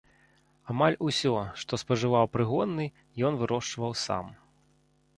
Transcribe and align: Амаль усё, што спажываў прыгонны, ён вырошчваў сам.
Амаль 0.73 0.97
усё, 1.07 1.33
што 1.65 1.79
спажываў 1.83 2.31
прыгонны, 2.39 2.91
ён 3.31 3.41
вырошчваў 3.43 3.91
сам. 4.09 4.37